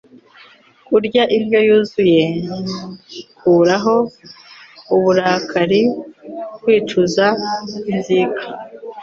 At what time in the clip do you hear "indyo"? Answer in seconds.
1.37-1.59